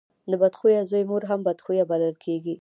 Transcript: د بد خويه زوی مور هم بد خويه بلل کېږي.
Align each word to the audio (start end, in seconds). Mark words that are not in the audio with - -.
د 0.29 0.31
بد 0.41 0.53
خويه 0.59 0.81
زوی 0.89 1.03
مور 1.09 1.23
هم 1.29 1.39
بد 1.47 1.59
خويه 1.63 1.83
بلل 1.91 2.15
کېږي. 2.23 2.55